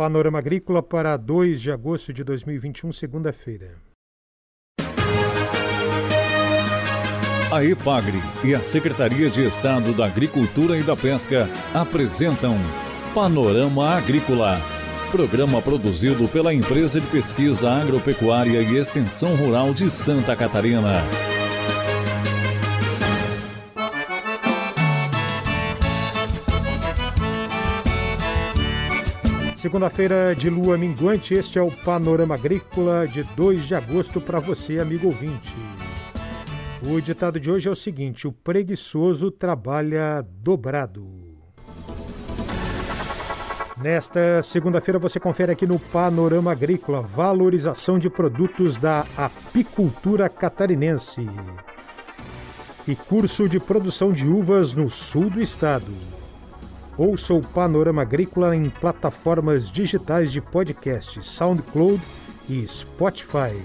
Panorama 0.00 0.38
Agrícola 0.38 0.82
para 0.82 1.14
2 1.14 1.60
de 1.60 1.70
agosto 1.70 2.10
de 2.10 2.24
2021, 2.24 2.90
segunda-feira. 2.90 3.74
A 7.52 7.62
EPAGRE 7.62 8.16
e 8.42 8.54
a 8.54 8.62
Secretaria 8.62 9.28
de 9.28 9.46
Estado 9.46 9.92
da 9.92 10.06
Agricultura 10.06 10.78
e 10.78 10.82
da 10.82 10.96
Pesca 10.96 11.50
apresentam 11.74 12.56
Panorama 13.14 13.90
Agrícola, 13.90 14.58
programa 15.10 15.60
produzido 15.60 16.26
pela 16.28 16.54
Empresa 16.54 16.98
de 16.98 17.06
Pesquisa 17.08 17.70
Agropecuária 17.70 18.62
e 18.62 18.78
Extensão 18.78 19.36
Rural 19.36 19.74
de 19.74 19.90
Santa 19.90 20.34
Catarina. 20.34 21.02
Segunda-feira 29.60 30.34
de 30.34 30.48
lua 30.48 30.78
minguante, 30.78 31.34
este 31.34 31.58
é 31.58 31.62
o 31.62 31.70
Panorama 31.70 32.34
Agrícola 32.34 33.06
de 33.06 33.22
2 33.22 33.64
de 33.64 33.74
agosto 33.74 34.18
para 34.18 34.40
você, 34.40 34.78
amigo 34.78 35.08
ouvinte. 35.08 35.54
O 36.82 36.98
ditado 36.98 37.38
de 37.38 37.50
hoje 37.50 37.68
é 37.68 37.70
o 37.70 37.76
seguinte: 37.76 38.26
o 38.26 38.32
preguiçoso 38.32 39.30
trabalha 39.30 40.26
dobrado. 40.26 41.06
Nesta 43.76 44.42
segunda-feira 44.42 44.98
você 44.98 45.20
confere 45.20 45.52
aqui 45.52 45.66
no 45.66 45.78
Panorama 45.78 46.52
Agrícola 46.52 47.02
valorização 47.02 47.98
de 47.98 48.08
produtos 48.08 48.78
da 48.78 49.04
apicultura 49.14 50.30
catarinense 50.30 51.28
e 52.88 52.96
curso 52.96 53.46
de 53.46 53.60
produção 53.60 54.10
de 54.10 54.26
uvas 54.26 54.72
no 54.72 54.88
sul 54.88 55.28
do 55.28 55.38
estado. 55.38 56.19
Ouça 57.00 57.32
o 57.32 57.40
Panorama 57.40 58.02
Agrícola 58.02 58.54
em 58.54 58.68
plataformas 58.68 59.70
digitais 59.70 60.30
de 60.30 60.38
podcast, 60.38 61.24
SoundCloud 61.24 61.98
e 62.46 62.68
Spotify. 62.68 63.58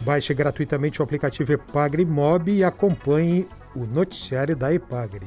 Baixe 0.00 0.32
gratuitamente 0.32 1.02
o 1.02 1.04
aplicativo 1.04 1.52
Epagre 1.52 2.02
Mob 2.06 2.50
e 2.50 2.64
acompanhe 2.64 3.46
o 3.76 3.80
noticiário 3.80 4.56
da 4.56 4.72
Epagre. 4.72 5.26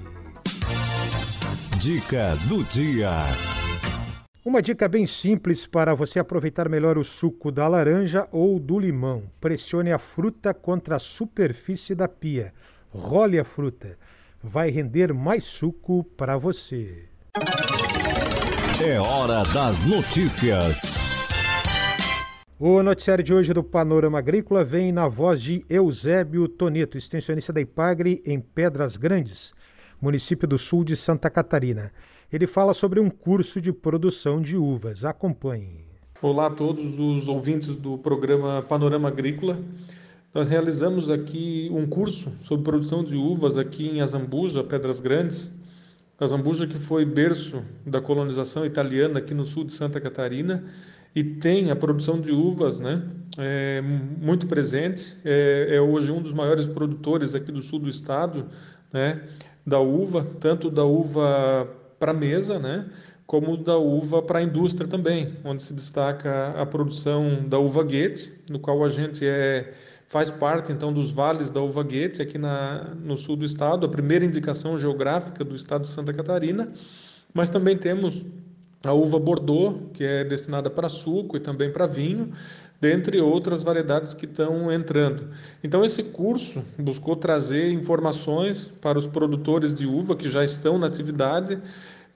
Dica 1.79 2.35
do 2.47 2.63
dia. 2.63 3.11
Uma 4.43 4.59
dica 4.59 4.88
bem 4.88 5.05
simples 5.05 5.67
para 5.67 5.93
você 5.93 6.17
aproveitar 6.17 6.67
melhor 6.67 6.97
o 6.97 7.03
suco 7.03 7.51
da 7.51 7.67
laranja 7.67 8.27
ou 8.31 8.59
do 8.59 8.79
limão. 8.79 9.29
Pressione 9.39 9.91
a 9.91 9.99
fruta 9.99 10.51
contra 10.51 10.95
a 10.95 10.99
superfície 10.99 11.93
da 11.93 12.07
pia. 12.07 12.51
Role 12.89 13.38
a 13.38 13.43
fruta. 13.43 13.99
Vai 14.45 14.69
render 14.69 15.13
mais 15.13 15.45
suco 15.45 16.03
para 16.17 16.38
você. 16.38 17.05
É 18.85 19.00
hora 19.00 19.41
das 19.53 19.81
notícias. 19.83 21.30
O 22.59 22.83
noticiário 22.83 23.23
de 23.23 23.33
hoje 23.33 23.53
do 23.53 23.63
Panorama 23.63 24.19
Agrícola 24.19 24.66
vem 24.66 24.91
na 24.91 25.08
voz 25.08 25.41
de 25.41 25.66
Eusébio 25.69 26.50
Toneto, 26.50 26.97
extensionista 26.97 27.53
da 27.53 27.61
Ipagre 27.61 28.22
em 28.25 28.41
Pedras 28.41 28.97
Grandes, 28.97 29.53
município 30.02 30.45
do 30.45 30.57
sul 30.57 30.83
de 30.83 30.97
Santa 30.97 31.30
Catarina. 31.30 31.94
Ele 32.30 32.45
fala 32.45 32.73
sobre 32.73 33.00
um 33.00 33.09
curso 33.09 33.61
de 33.61 33.72
produção 33.72 34.41
de 34.41 34.57
uvas. 34.57 35.05
Acompanhe. 35.05 35.85
Olá 36.22 36.47
a 36.47 36.52
todos 36.52 37.00
os 37.00 37.30
ouvintes 37.30 37.69
do 37.69 37.97
programa 37.97 38.61
Panorama 38.61 39.07
Agrícola. 39.07 39.57
Nós 40.33 40.49
realizamos 40.49 41.11
aqui 41.11 41.69
um 41.71 41.85
curso 41.85 42.31
sobre 42.41 42.63
produção 42.63 43.03
de 43.03 43.15
uvas 43.15 43.55
aqui 43.55 43.87
em 43.87 44.01
Azambuja, 44.01 44.63
Pedras 44.63 44.99
Grandes. 44.99 45.51
Azambuja 46.19 46.65
que 46.65 46.79
foi 46.79 47.05
berço 47.05 47.61
da 47.85 48.01
colonização 48.01 48.65
italiana 48.65 49.19
aqui 49.19 49.31
no 49.31 49.45
sul 49.45 49.63
de 49.63 49.73
Santa 49.73 50.01
Catarina 50.01 50.63
e 51.13 51.23
tem 51.23 51.69
a 51.69 51.75
produção 51.75 52.19
de 52.19 52.31
uvas 52.31 52.79
né, 52.79 53.03
é, 53.37 53.79
muito 53.81 54.47
presente. 54.47 55.19
É, 55.23 55.75
é, 55.75 55.81
hoje 55.81 56.11
um 56.11 56.22
dos 56.22 56.33
maiores 56.33 56.66
produtores 56.66 57.35
aqui 57.35 57.51
do 57.51 57.61
sul 57.61 57.77
do 57.77 57.89
estado 57.89 58.47
né, 58.91 59.22
da 59.63 59.79
uva, 59.79 60.25
tanto 60.39 60.72
da 60.72 60.83
uva 60.83 61.69
para 61.99 62.11
mesa, 62.11 62.57
né, 62.57 62.88
como 63.27 63.55
da 63.55 63.77
uva 63.77 64.19
para 64.22 64.39
a 64.39 64.43
indústria 64.43 64.88
também, 64.88 65.33
onde 65.43 65.61
se 65.61 65.75
destaca 65.75 66.59
a 66.59 66.66
produção 66.66 67.47
da 67.47 67.59
uva 67.59 67.83
Goethe, 67.83 68.33
no 68.49 68.57
qual 68.57 68.83
a 68.83 68.89
gente 68.89 69.23
é, 69.25 69.73
faz 70.13 70.29
parte 70.29 70.72
então 70.72 70.94
dos 70.94 71.12
vales 71.12 71.50
da 71.50 71.59
uva 71.59 71.81
Goethe 71.81 72.22
aqui 72.22 72.38
na, 72.38 72.94
no 73.03 73.18
sul 73.18 73.35
do 73.35 73.44
estado, 73.44 73.84
a 73.88 73.90
primeira 73.90 74.24
indicação 74.24 74.78
geográfica 74.78 75.44
do 75.44 75.56
estado 75.56 75.85
de 75.85 75.90
Santa 75.90 76.13
Catarina, 76.13 76.72
mas 77.34 77.50
também 77.50 77.75
temos 77.75 78.23
a 78.84 78.94
uva 78.94 79.18
Bordeaux, 79.18 79.75
que 79.91 80.03
é 80.03 80.23
destinada 80.23 80.69
para 80.69 80.88
suco 80.88 81.35
e 81.35 81.40
também 81.40 81.72
para 81.72 81.88
vinho, 81.88 82.31
dentre 82.79 83.19
outras 83.22 83.63
variedades 83.63 84.13
que 84.13 84.25
estão 84.25 84.72
entrando. 84.72 85.29
Então, 85.63 85.84
esse 85.84 86.03
curso 86.03 86.62
buscou 86.78 87.16
trazer 87.16 87.72
informações 87.72 88.68
para 88.68 89.00
os 89.00 89.07
produtores 89.07 89.73
de 89.73 89.88
uva 89.88 90.16
que 90.16 90.29
já 90.29 90.44
estão 90.44 90.78
na 90.78 90.85
atividade. 90.85 91.57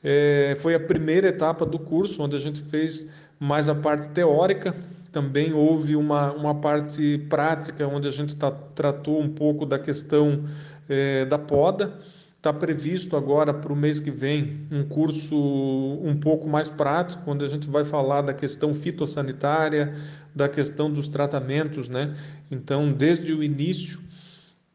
É, 0.03 0.55
foi 0.59 0.75
a 0.75 0.79
primeira 0.79 1.29
etapa 1.29 1.65
do 1.65 1.79
curso, 1.79 2.21
onde 2.21 2.35
a 2.35 2.39
gente 2.39 2.61
fez 2.61 3.07
mais 3.39 3.67
a 3.67 3.73
parte 3.73 4.09
teórica. 4.09 4.75
Também 5.17 5.51
houve 5.51 5.95
uma, 5.95 6.31
uma 6.31 6.53
parte 6.53 7.17
prática, 7.27 7.87
onde 7.87 8.07
a 8.07 8.11
gente 8.11 8.35
tá, 8.35 8.51
tratou 8.51 9.19
um 9.19 9.27
pouco 9.27 9.65
da 9.65 9.79
questão 9.79 10.43
é, 10.87 11.25
da 11.25 11.39
poda. 11.39 11.91
Está 12.37 12.53
previsto 12.53 13.17
agora 13.17 13.51
para 13.51 13.73
o 13.73 13.75
mês 13.75 13.99
que 13.99 14.11
vem 14.11 14.67
um 14.71 14.83
curso 14.83 15.35
um 15.35 16.15
pouco 16.19 16.47
mais 16.47 16.69
prático, 16.69 17.31
onde 17.31 17.43
a 17.43 17.47
gente 17.47 17.67
vai 17.67 17.83
falar 17.83 18.21
da 18.21 18.31
questão 18.31 18.75
fitossanitária, 18.75 19.95
da 20.35 20.47
questão 20.47 20.93
dos 20.93 21.09
tratamentos, 21.09 21.89
né? 21.89 22.15
Então, 22.51 22.93
desde 22.93 23.33
o 23.33 23.41
início 23.41 23.99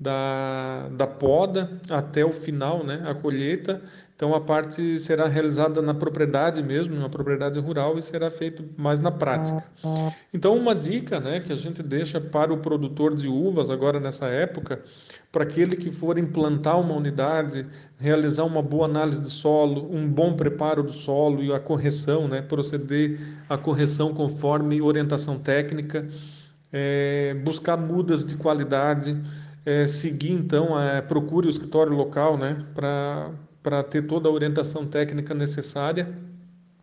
da, 0.02 0.88
da 0.90 1.06
poda 1.06 1.80
até 1.88 2.24
o 2.24 2.32
final, 2.32 2.84
né? 2.84 3.02
A 3.06 3.14
colheita. 3.14 3.80
Então, 4.14 4.34
a 4.34 4.40
parte 4.40 5.00
será 5.00 5.26
realizada 5.26 5.82
na 5.82 5.94
propriedade 5.94 6.62
mesmo, 6.62 6.94
na 6.94 7.08
propriedade 7.08 7.58
rural, 7.58 7.98
e 7.98 8.02
será 8.02 8.30
feito 8.30 8.64
mais 8.76 9.00
na 9.00 9.10
prática. 9.10 9.64
Então, 10.32 10.56
uma 10.56 10.74
dica, 10.74 11.18
né? 11.18 11.40
Que 11.40 11.52
a 11.52 11.56
gente 11.56 11.82
deixa 11.82 12.20
para 12.20 12.52
o 12.52 12.58
produtor 12.58 13.14
de 13.14 13.28
uvas 13.28 13.70
agora 13.70 13.98
nessa 13.98 14.26
época 14.26 14.82
para 15.32 15.44
aquele 15.44 15.76
que 15.76 15.90
for 15.90 16.19
implantar 16.19 16.78
uma 16.78 16.94
unidade, 16.94 17.66
realizar 17.98 18.44
uma 18.44 18.60
boa 18.60 18.84
análise 18.84 19.22
de 19.22 19.30
solo, 19.30 19.88
um 19.90 20.06
bom 20.06 20.34
preparo 20.34 20.82
do 20.82 20.92
solo 20.92 21.42
e 21.42 21.50
a 21.50 21.58
correção, 21.58 22.28
né, 22.28 22.42
proceder 22.42 23.19
à 23.48 23.56
correção 23.56 24.12
conforme 24.12 24.82
orientação 24.82 25.38
técnica, 25.38 26.06
é, 26.70 27.34
buscar 27.42 27.78
mudas 27.78 28.26
de 28.26 28.36
qualidade, 28.36 29.16
é, 29.65 29.87
seguir 29.87 30.33
então, 30.33 30.78
é, 30.78 31.00
procure 31.00 31.47
o 31.47 31.50
escritório 31.50 31.93
local 31.93 32.37
né, 32.37 32.65
para 32.75 33.83
ter 33.84 34.03
toda 34.03 34.28
a 34.28 34.33
orientação 34.33 34.87
técnica 34.87 35.34
necessária 35.34 36.09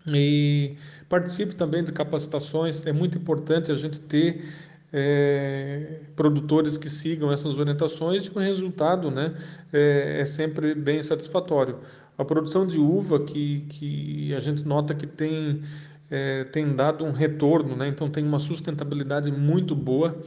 e 0.08 0.76
participe 1.08 1.56
também 1.56 1.84
de 1.84 1.92
capacitações. 1.92 2.86
É 2.86 2.94
muito 2.94 3.18
importante 3.18 3.72
a 3.72 3.76
gente 3.76 4.00
ter 4.00 4.44
é, 4.92 6.02
produtores 6.16 6.78
que 6.78 6.90
sigam 6.90 7.32
essas 7.32 7.58
orientações 7.58 8.26
e 8.26 8.30
o 8.30 8.40
resultado 8.40 9.12
né, 9.12 9.34
é, 9.72 10.22
é, 10.22 10.26
sempre 10.26 10.74
bem 10.74 11.02
satisfatório. 11.04 11.80
A 12.18 12.26
produção 12.26 12.66
de 12.66 12.78
uva 12.78 13.20
que, 13.20 13.62
que 13.70 14.34
a 14.34 14.40
gente 14.40 14.66
nota 14.66 14.94
que 14.94 15.08
tem, 15.08 15.62
é, 16.10 16.44
tem 16.46 16.76
dado 16.76 17.06
um 17.06 17.12
retorno, 17.12 17.76
né, 17.76 17.88
então 17.88 18.10
tem 18.10 18.24
uma 18.26 18.40
sustentabilidade 18.40 19.32
muito 19.32 19.76
boa. 19.76 20.18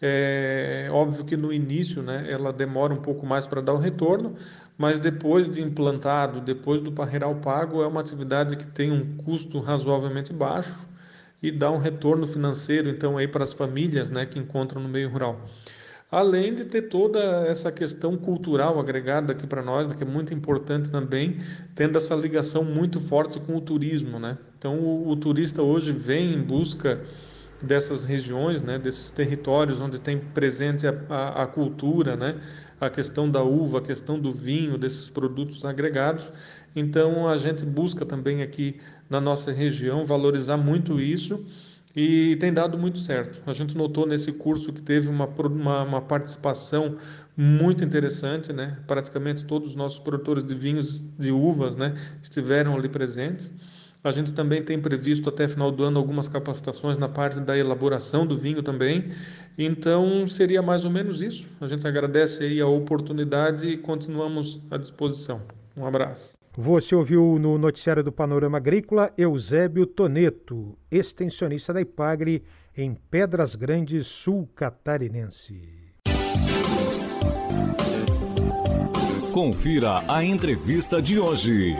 É 0.00 0.88
óbvio 0.92 1.24
que 1.24 1.36
no 1.36 1.52
início 1.52 2.02
né, 2.02 2.26
ela 2.28 2.52
demora 2.52 2.92
um 2.92 3.00
pouco 3.00 3.24
mais 3.24 3.46
para 3.46 3.62
dar 3.62 3.72
o 3.72 3.78
retorno, 3.78 4.34
mas 4.76 5.00
depois 5.00 5.48
de 5.48 5.62
implantado, 5.62 6.40
depois 6.40 6.82
do 6.82 6.92
parreiral 6.92 7.34
pago, 7.36 7.82
é 7.82 7.86
uma 7.86 8.00
atividade 8.00 8.56
que 8.56 8.66
tem 8.66 8.92
um 8.92 9.16
custo 9.16 9.58
razoavelmente 9.58 10.34
baixo 10.34 10.86
e 11.42 11.50
dá 11.50 11.70
um 11.70 11.78
retorno 11.78 12.26
financeiro 12.26 12.88
então 12.90 13.16
aí 13.16 13.26
para 13.26 13.42
as 13.42 13.54
famílias, 13.54 14.10
né, 14.10 14.26
que 14.26 14.38
encontram 14.38 14.82
no 14.82 14.88
meio 14.88 15.08
rural. 15.08 15.40
Além 16.10 16.54
de 16.54 16.64
ter 16.64 16.82
toda 16.82 17.18
essa 17.48 17.72
questão 17.72 18.16
cultural 18.16 18.78
agregada 18.78 19.32
aqui 19.32 19.46
para 19.46 19.62
nós, 19.62 19.92
que 19.92 20.02
é 20.02 20.06
muito 20.06 20.32
importante 20.32 20.90
também, 20.90 21.38
tendo 21.74 21.98
essa 21.98 22.14
ligação 22.14 22.62
muito 22.62 23.00
forte 23.00 23.40
com 23.40 23.56
o 23.56 23.60
turismo, 23.60 24.20
né? 24.20 24.38
Então 24.56 24.78
o, 24.78 25.08
o 25.08 25.16
turista 25.16 25.62
hoje 25.62 25.90
vem 25.90 26.34
em 26.34 26.40
busca 26.40 27.00
dessas 27.62 28.04
regiões, 28.04 28.62
né, 28.62 28.78
desses 28.78 29.10
territórios 29.10 29.80
onde 29.80 30.00
tem 30.00 30.18
presente 30.18 30.86
a, 30.86 30.94
a, 31.08 31.42
a, 31.42 31.46
cultura, 31.46 32.16
né, 32.16 32.40
a 32.80 32.90
questão 32.90 33.30
da 33.30 33.42
uva, 33.42 33.78
a 33.78 33.82
questão 33.82 34.18
do 34.18 34.32
vinho, 34.32 34.76
desses 34.76 35.08
produtos 35.08 35.64
agregados. 35.64 36.24
Então 36.74 37.28
a 37.28 37.36
gente 37.36 37.64
busca 37.64 38.04
também 38.04 38.42
aqui 38.42 38.78
na 39.08 39.20
nossa 39.20 39.50
região 39.50 40.04
valorizar 40.04 40.56
muito 40.56 41.00
isso 41.00 41.44
e 41.96 42.36
tem 42.36 42.52
dado 42.52 42.76
muito 42.76 42.98
certo. 42.98 43.40
A 43.46 43.54
gente 43.54 43.74
notou 43.74 44.06
nesse 44.06 44.30
curso 44.32 44.70
que 44.70 44.82
teve 44.82 45.08
uma, 45.08 45.26
uma, 45.26 45.82
uma, 45.82 46.02
participação 46.02 46.96
muito 47.34 47.82
interessante, 47.82 48.52
né? 48.52 48.76
Praticamente 48.86 49.46
todos 49.46 49.70
os 49.70 49.76
nossos 49.76 49.98
produtores 49.98 50.44
de 50.44 50.54
vinhos, 50.54 51.02
de 51.18 51.32
uvas, 51.32 51.74
né, 51.74 51.94
estiveram 52.22 52.76
ali 52.76 52.90
presentes. 52.90 53.50
A 54.06 54.12
gente 54.12 54.32
também 54.32 54.62
tem 54.62 54.80
previsto 54.80 55.28
até 55.28 55.48
final 55.48 55.72
do 55.72 55.82
ano 55.82 55.98
algumas 55.98 56.28
capacitações 56.28 56.96
na 56.96 57.08
parte 57.08 57.40
da 57.40 57.58
elaboração 57.58 58.24
do 58.24 58.36
vinho 58.36 58.62
também. 58.62 59.10
Então 59.58 60.28
seria 60.28 60.62
mais 60.62 60.84
ou 60.84 60.92
menos 60.92 61.20
isso. 61.20 61.48
A 61.60 61.66
gente 61.66 61.88
agradece 61.88 62.44
aí 62.44 62.60
a 62.60 62.68
oportunidade 62.68 63.68
e 63.68 63.76
continuamos 63.76 64.60
à 64.70 64.76
disposição. 64.76 65.40
Um 65.76 65.84
abraço. 65.84 66.34
Você 66.56 66.94
ouviu 66.94 67.36
no 67.40 67.58
noticiário 67.58 68.04
do 68.04 68.12
Panorama 68.12 68.58
Agrícola 68.58 69.12
Eusébio 69.18 69.84
Toneto, 69.84 70.78
extensionista 70.88 71.74
da 71.74 71.80
Ipagre 71.80 72.44
em 72.76 72.94
Pedras 73.10 73.56
Grandes, 73.56 74.06
sul 74.06 74.48
catarinense. 74.54 75.60
Confira 79.32 80.04
a 80.06 80.24
entrevista 80.24 81.02
de 81.02 81.18
hoje. 81.18 81.74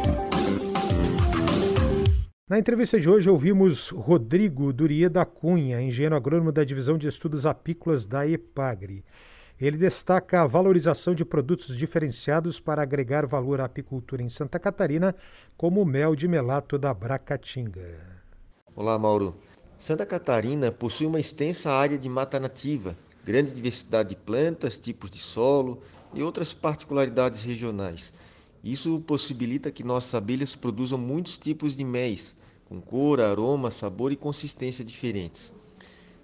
Na 2.49 2.61
entrevista 2.61 3.01
de 3.01 3.11
hoje 3.11 3.29
ouvimos 3.29 3.89
Rodrigo 3.89 4.73
Duria 4.73 5.11
da 5.11 5.25
Cunha, 5.25 5.83
engenheiro 5.83 6.15
agrônomo 6.15 6.53
da 6.53 6.63
Divisão 6.63 6.97
de 6.97 7.09
Estudos 7.09 7.45
Apícolas 7.45 8.07
da 8.07 8.25
EPAGRE. 8.25 9.05
Ele 9.61 9.77
destaca 9.77 10.41
a 10.43 10.47
valorização 10.47 11.13
de 11.13 11.25
produtos 11.25 11.77
diferenciados 11.77 12.61
para 12.61 12.83
agregar 12.83 13.27
valor 13.27 13.61
à 13.61 13.65
apicultura 13.65 14.23
em 14.23 14.29
Santa 14.29 14.61
Catarina, 14.61 15.13
como 15.57 15.83
o 15.83 15.85
mel 15.85 16.15
de 16.15 16.29
melato 16.29 16.79
da 16.79 16.95
Bracatinga. 16.95 17.99
Olá, 18.77 18.97
Mauro. 18.97 19.35
Santa 19.77 20.07
Catarina 20.07 20.71
possui 20.71 21.09
uma 21.09 21.19
extensa 21.19 21.73
área 21.73 21.99
de 21.99 22.09
mata 22.09 22.39
nativa, 22.39 22.97
grande 23.25 23.53
diversidade 23.53 24.11
de 24.11 24.17
plantas, 24.17 24.79
tipos 24.79 25.11
de 25.11 25.19
solo 25.19 25.83
e 26.15 26.23
outras 26.23 26.55
particularidades 26.55 27.43
regionais. 27.43 28.15
Isso 28.63 29.01
possibilita 29.01 29.71
que 29.71 29.85
nossas 29.85 30.15
abelhas 30.15 30.55
produzam 30.55 30.99
muitos 30.99 31.39
tipos 31.39 31.77
de 31.77 31.85
méis, 31.85 32.37
com 32.69 32.81
cor, 32.81 33.21
aroma, 33.21 33.71
sabor 33.71 34.13
e 34.13 34.17
consistência 34.17 34.85
diferentes. 34.85 35.55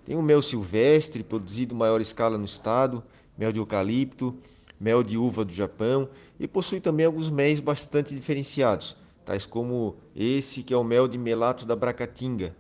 Tem 0.05 0.17
o 0.17 0.23
mel 0.23 0.43
silvestre, 0.43 1.23
produzido 1.23 1.75
em 1.75 1.79
maior 1.79 2.01
escala 2.01 2.37
no 2.37 2.45
estado, 2.45 3.03
mel 3.39 3.53
de 3.53 3.61
eucalipto, 3.61 4.37
mel 4.81 5.03
de 5.05 5.17
uva 5.17 5.45
do 5.45 5.53
Japão 5.53 6.09
e 6.41 6.49
possui 6.49 6.81
também 6.81 7.07
alguns 7.07 7.31
méis 7.31 7.61
bastante 7.61 8.15
diferenciados, 8.15 8.97
tais 9.25 9.47
como 9.47 9.97
esse 10.17 10.65
que 10.65 10.75
é 10.75 10.77
o 10.77 10.83
mel 10.83 11.07
de 11.07 11.17
melato 11.17 11.65
da 11.65 11.77
Bracatinga. 11.77 12.55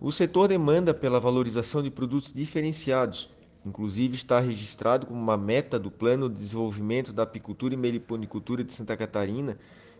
O 0.00 0.12
setor 0.12 0.46
demanda 0.46 0.94
pela 0.94 1.18
valorização 1.18 1.82
de 1.82 1.90
produtos 1.90 2.32
diferenciados, 2.32 3.28
Inclusive 3.64 4.16
está 4.16 4.40
registrado 4.40 5.06
como 5.06 5.20
uma 5.20 5.36
meta 5.36 5.78
do 5.78 5.90
Plano 5.90 6.28
de 6.28 6.34
Desenvolvimento 6.34 7.12
da 7.12 7.22
Apicultura 7.22 7.74
e 7.74 7.76
Meliponicultura 7.76 8.64
de 8.64 8.72
Santa 8.72 8.96
Catarina, 8.96 9.56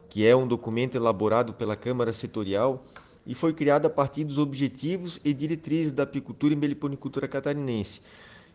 que 0.08 0.26
é 0.26 0.34
um 0.34 0.46
documento 0.46 0.96
elaborado 0.96 1.54
pela 1.54 1.76
Câmara 1.76 2.12
Setorial 2.12 2.84
e 3.26 3.34
foi 3.34 3.52
criado 3.52 3.86
a 3.86 3.90
partir 3.90 4.24
dos 4.24 4.36
objetivos 4.36 5.20
e 5.24 5.32
diretrizes 5.32 5.92
da 5.92 6.02
apicultura 6.02 6.54
e 6.54 6.56
meliponicultura 6.56 7.28
catarinense. 7.28 8.00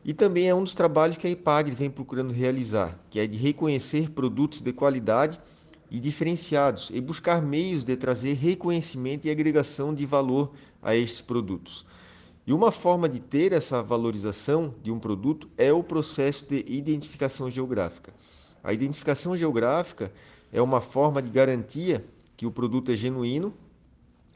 E 0.03 0.13
também 0.13 0.47
é 0.47 0.53
um 0.53 0.63
dos 0.63 0.75
trabalhos 0.75 1.17
que 1.17 1.25
a 1.25 1.29
IPAGRE 1.29 1.75
vem 1.75 1.89
procurando 1.89 2.33
realizar, 2.33 2.99
que 3.09 3.19
é 3.19 3.25
de 3.25 3.37
reconhecer 3.37 4.11
produtos 4.11 4.61
de 4.61 4.71
qualidade 4.73 5.39
e 5.89 5.99
diferenciados 5.99 6.91
e 6.93 6.99
buscar 6.99 7.41
meios 7.41 7.83
de 7.83 7.95
trazer 7.95 8.33
reconhecimento 8.33 9.25
e 9.25 9.31
agregação 9.31 9.93
de 9.93 10.05
valor 10.05 10.51
a 10.81 10.95
estes 10.95 11.21
produtos. 11.21 11.85
E 12.47 12.53
uma 12.53 12.71
forma 12.71 13.09
de 13.09 13.19
ter 13.19 13.51
essa 13.51 13.83
valorização 13.83 14.73
de 14.81 14.89
um 14.89 14.97
produto 14.97 15.49
é 15.57 15.73
o 15.73 15.83
processo 15.83 16.47
de 16.47 16.63
identificação 16.69 17.51
geográfica. 17.51 18.13
A 18.63 18.71
identificação 18.71 19.35
geográfica 19.35 20.13
é 20.49 20.61
uma 20.61 20.79
forma 20.79 21.21
de 21.21 21.29
garantia 21.29 22.05
que 22.37 22.45
o 22.45 22.51
produto 22.51 22.89
é 22.89 22.95
genuíno 22.95 23.53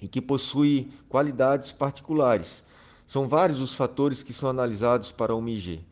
e 0.01 0.09
que 0.09 0.21
possui 0.21 0.91
qualidades 1.07 1.71
particulares. 1.71 2.65
São 3.07 3.29
vários 3.29 3.61
os 3.61 3.77
fatores 3.77 4.23
que 4.23 4.33
são 4.33 4.49
analisados 4.49 5.13
para 5.13 5.33
o 5.33 5.41
MIG, 5.41 5.85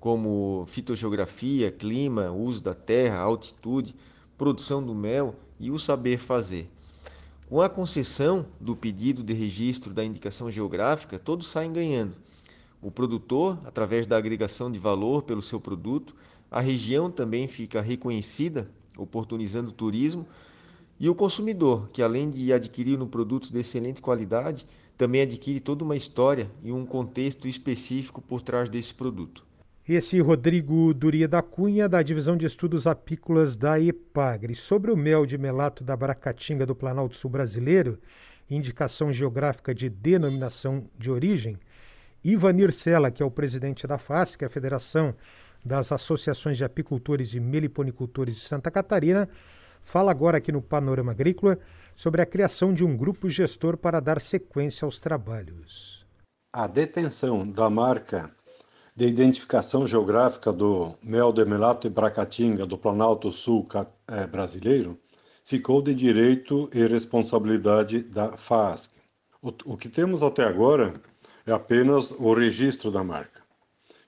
como 0.00 0.64
fitogeografia, 0.68 1.70
clima, 1.70 2.30
uso 2.30 2.62
da 2.62 2.72
terra, 2.72 3.18
altitude, 3.18 3.94
produção 4.38 4.82
do 4.82 4.94
mel 4.94 5.34
e 5.60 5.70
o 5.70 5.78
saber 5.78 6.16
fazer. 6.16 6.70
Com 7.48 7.60
a 7.60 7.68
concessão 7.68 8.44
do 8.60 8.74
pedido 8.74 9.22
de 9.22 9.32
registro 9.32 9.94
da 9.94 10.04
indicação 10.04 10.50
geográfica, 10.50 11.16
todos 11.16 11.46
saem 11.46 11.72
ganhando. 11.72 12.16
O 12.82 12.90
produtor, 12.90 13.56
através 13.64 14.04
da 14.04 14.16
agregação 14.16 14.68
de 14.68 14.80
valor 14.80 15.22
pelo 15.22 15.40
seu 15.40 15.60
produto, 15.60 16.12
a 16.50 16.60
região 16.60 17.08
também 17.08 17.46
fica 17.46 17.80
reconhecida, 17.80 18.68
oportunizando 18.98 19.70
o 19.70 19.72
turismo, 19.72 20.26
e 20.98 21.08
o 21.08 21.14
consumidor, 21.14 21.88
que 21.92 22.02
além 22.02 22.28
de 22.28 22.52
adquirir 22.52 23.00
um 23.00 23.06
produto 23.06 23.52
de 23.52 23.60
excelente 23.60 24.02
qualidade, 24.02 24.66
também 24.98 25.20
adquire 25.20 25.60
toda 25.60 25.84
uma 25.84 25.94
história 25.94 26.50
e 26.64 26.72
um 26.72 26.84
contexto 26.84 27.46
específico 27.46 28.20
por 28.20 28.42
trás 28.42 28.68
desse 28.68 28.92
produto. 28.92 29.45
Esse 29.88 30.18
Rodrigo 30.18 30.92
Duria 30.92 31.28
da 31.28 31.40
Cunha, 31.40 31.88
da 31.88 32.02
Divisão 32.02 32.36
de 32.36 32.44
Estudos 32.44 32.88
Apícolas 32.88 33.56
da 33.56 33.78
EPAGRE. 33.78 34.56
Sobre 34.56 34.90
o 34.90 34.96
mel 34.96 35.24
de 35.24 35.38
melato 35.38 35.84
da 35.84 35.96
Bracatinga 35.96 36.66
do 36.66 36.74
Planalto 36.74 37.14
Sul 37.14 37.30
Brasileiro, 37.30 37.96
indicação 38.50 39.12
geográfica 39.12 39.72
de 39.72 39.88
denominação 39.88 40.90
de 40.98 41.08
origem, 41.08 41.56
Ivanir 42.24 42.72
Sela, 42.72 43.12
que 43.12 43.22
é 43.22 43.26
o 43.26 43.30
presidente 43.30 43.86
da 43.86 43.96
FASC, 43.96 44.44
a 44.44 44.48
Federação 44.48 45.14
das 45.64 45.92
Associações 45.92 46.56
de 46.56 46.64
Apicultores 46.64 47.32
e 47.34 47.38
Meliponicultores 47.38 48.34
de 48.34 48.40
Santa 48.40 48.72
Catarina, 48.72 49.28
fala 49.84 50.10
agora 50.10 50.38
aqui 50.38 50.50
no 50.50 50.60
Panorama 50.60 51.12
Agrícola 51.12 51.60
sobre 51.94 52.20
a 52.20 52.26
criação 52.26 52.74
de 52.74 52.82
um 52.82 52.96
grupo 52.96 53.30
gestor 53.30 53.76
para 53.76 54.00
dar 54.00 54.20
sequência 54.20 54.84
aos 54.84 54.98
trabalhos. 54.98 56.04
A 56.52 56.66
detenção 56.66 57.48
da 57.48 57.70
marca 57.70 58.34
de 58.96 59.06
identificação 59.06 59.86
geográfica 59.86 60.50
do 60.50 60.94
mel 61.02 61.30
de 61.30 61.44
melato 61.44 61.86
e 61.86 61.90
bracatinga 61.90 62.64
do 62.64 62.78
Planalto 62.78 63.30
Sul 63.30 63.68
é, 64.08 64.26
brasileiro 64.26 64.98
ficou 65.44 65.82
de 65.82 65.94
direito 65.94 66.70
e 66.74 66.86
responsabilidade 66.86 68.00
da 68.00 68.38
FASC. 68.38 68.90
O, 69.42 69.52
o 69.66 69.76
que 69.76 69.90
temos 69.90 70.22
até 70.22 70.44
agora 70.44 70.94
é 71.46 71.52
apenas 71.52 72.10
o 72.10 72.32
registro 72.32 72.90
da 72.90 73.04
marca, 73.04 73.42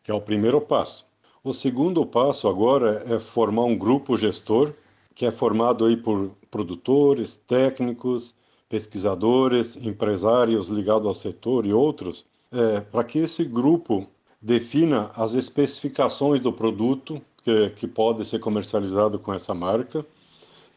que 0.02 0.10
é 0.10 0.14
o 0.14 0.22
primeiro 0.22 0.58
passo. 0.58 1.06
O 1.44 1.52
segundo 1.52 2.06
passo 2.06 2.48
agora 2.48 3.04
é 3.06 3.20
formar 3.20 3.64
um 3.64 3.76
grupo 3.76 4.16
gestor, 4.16 4.72
que 5.14 5.26
é 5.26 5.30
formado 5.30 5.84
aí 5.84 5.98
por 5.98 6.30
produtores, 6.50 7.36
técnicos, 7.36 8.34
pesquisadores, 8.70 9.76
empresários 9.76 10.68
ligados 10.68 11.06
ao 11.06 11.14
setor 11.14 11.66
e 11.66 11.74
outros, 11.74 12.24
é, 12.50 12.80
para 12.80 13.04
que 13.04 13.18
esse 13.18 13.44
grupo 13.44 14.08
defina 14.40 15.10
as 15.16 15.34
especificações 15.34 16.40
do 16.40 16.52
produto 16.52 17.20
que, 17.42 17.70
que 17.70 17.86
pode 17.86 18.24
ser 18.24 18.38
comercializado 18.38 19.18
com 19.18 19.32
essa 19.32 19.54
marca, 19.54 20.04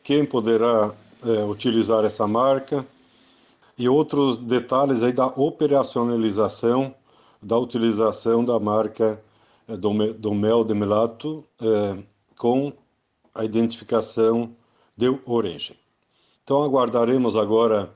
quem 0.03 0.25
poderá 0.25 0.94
é, 1.24 1.46
utilizar 1.46 2.03
essa 2.03 2.25
marca 2.25 2.86
e 3.77 3.88
outros 3.88 4.38
detalhes 4.38 5.03
aí 5.03 5.13
da 5.13 5.27
operacionalização 5.27 6.96
da 7.41 7.58
utilização 7.58 8.46
da 8.46 8.60
marca 8.60 9.22
é, 9.68 9.75
do, 9.75 10.13
do 10.13 10.34
mel 10.34 10.63
de 10.63 10.74
melato 10.74 11.44
é, 11.60 11.98
com 12.38 12.72
a 13.34 13.44
identificação 13.44 14.56
de 14.96 15.08
origem. 15.25 15.75
Então 16.44 16.63
aguardaremos 16.63 17.36
agora, 17.36 17.94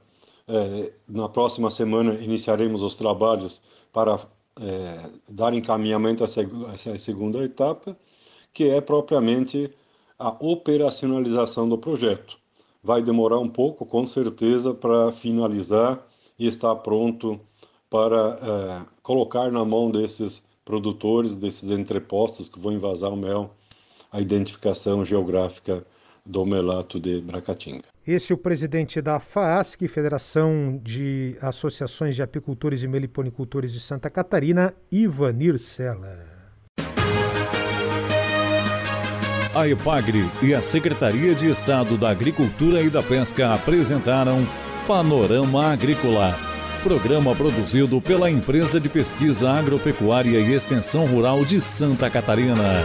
é, 0.48 0.94
na 1.10 1.30
próxima 1.30 1.70
semana 1.70 2.16
iniciaremos 2.16 2.82
os 2.82 2.96
trabalhos 2.96 3.62
para 3.92 4.20
é, 4.60 5.10
dar 5.30 5.54
encaminhamento 5.54 6.24
a 6.24 6.28
essa 6.74 6.98
segunda 6.98 7.44
etapa, 7.44 7.98
que 8.54 8.70
é 8.70 8.80
propriamente 8.80 9.72
a 10.18 10.30
operacionalização 10.30 11.68
do 11.68 11.78
projeto. 11.78 12.38
Vai 12.82 13.02
demorar 13.02 13.40
um 13.40 13.50
pouco, 13.50 13.86
com 13.86 14.06
certeza, 14.06 14.74
para 14.74 15.12
finalizar 15.12 16.06
e 16.38 16.48
estar 16.48 16.76
pronto 16.76 17.40
para 17.90 18.40
é, 18.42 18.86
colocar 19.02 19.52
na 19.52 19.66
mão 19.66 19.92
desses 19.92 20.44
produtores, 20.64 21.36
desses 21.36 21.70
entrepostos 21.70 22.50
que 22.50 22.60
vão 22.60 22.72
invasar 22.72 23.12
o 23.12 23.18
mel, 23.18 23.52
a 24.12 24.22
identificação 24.22 25.04
geográfica 25.04 25.86
do 26.26 26.46
melato 26.46 27.00
de 27.00 27.22
Bracatinga. 27.22 27.84
Esse 28.06 28.32
é 28.32 28.36
o 28.36 28.38
presidente 28.38 29.02
da 29.02 29.20
FAASC, 29.20 29.88
Federação 29.88 30.80
de 30.84 31.38
Associações 31.42 32.16
de 32.16 32.24
Apicultores 32.24 32.84
e 32.84 32.88
Meliponicultores 32.88 33.72
de 33.72 33.80
Santa 33.80 34.10
Catarina, 34.10 34.74
Ivanir 34.92 35.60
Sela. 35.60 36.36
A 39.54 39.68
EPAGRE 39.68 40.30
e 40.44 40.54
a 40.54 40.62
Secretaria 40.62 41.34
de 41.34 41.50
Estado 41.50 41.98
da 41.98 42.10
Agricultura 42.10 42.82
e 42.82 42.90
da 42.90 43.02
Pesca 43.02 43.54
apresentaram 43.54 44.46
Panorama 44.86 45.72
Agrícola, 45.72 46.36
programa 46.84 47.34
produzido 47.34 48.02
pela 48.02 48.30
Empresa 48.30 48.80
de 48.80 48.90
Pesquisa 48.90 49.50
Agropecuária 49.50 50.40
e 50.40 50.54
Extensão 50.54 51.06
Rural 51.06 51.46
de 51.46 51.62
Santa 51.62 52.10
Catarina. 52.10 52.84